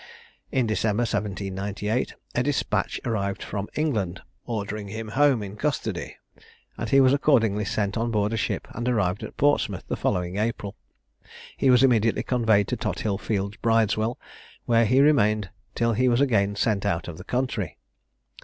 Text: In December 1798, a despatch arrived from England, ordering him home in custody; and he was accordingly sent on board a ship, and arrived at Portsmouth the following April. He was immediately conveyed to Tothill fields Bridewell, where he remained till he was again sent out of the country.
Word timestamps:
In 0.51 0.65
December 0.65 1.01
1798, 1.01 2.15
a 2.33 2.41
despatch 2.41 2.99
arrived 3.05 3.43
from 3.43 3.69
England, 3.75 4.23
ordering 4.47 4.87
him 4.87 5.09
home 5.09 5.43
in 5.43 5.55
custody; 5.55 6.15
and 6.75 6.89
he 6.89 6.99
was 6.99 7.13
accordingly 7.13 7.65
sent 7.65 7.97
on 7.99 8.09
board 8.09 8.33
a 8.33 8.35
ship, 8.35 8.67
and 8.71 8.89
arrived 8.89 9.21
at 9.21 9.37
Portsmouth 9.37 9.83
the 9.87 9.95
following 9.95 10.37
April. 10.39 10.75
He 11.55 11.69
was 11.69 11.83
immediately 11.83 12.23
conveyed 12.23 12.67
to 12.69 12.75
Tothill 12.77 13.19
fields 13.19 13.57
Bridewell, 13.57 14.17
where 14.65 14.85
he 14.85 15.01
remained 15.01 15.51
till 15.75 15.93
he 15.93 16.09
was 16.09 16.19
again 16.19 16.55
sent 16.55 16.83
out 16.83 17.07
of 17.07 17.19
the 17.19 17.23
country. 17.23 17.77